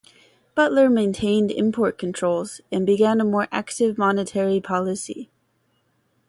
[0.55, 5.29] Butler maintained import controls and began a more active monetary policy.